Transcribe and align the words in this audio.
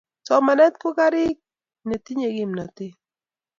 Somanet 0.27 0.73
ko 0.81 0.87
karik 0.97 1.37
netinye 1.87 2.27
kimnatet 2.35 2.95